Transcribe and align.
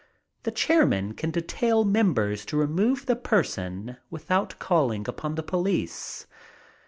The 0.41 0.51
chairman 0.51 1.13
can 1.13 1.29
detail 1.29 1.83
members 1.85 2.43
to 2.47 2.57
remove 2.57 3.05
the 3.05 3.15
person, 3.15 3.97
without 4.09 4.57
calling 4.57 5.07
upon 5.07 5.35
the 5.35 5.43
police. 5.43 6.25